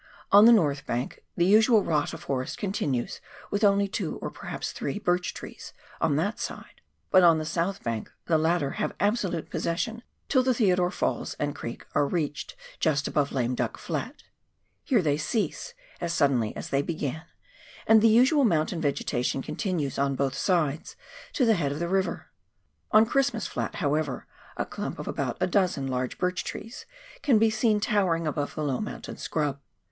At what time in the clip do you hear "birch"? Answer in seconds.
4.97-5.31, 26.17-26.43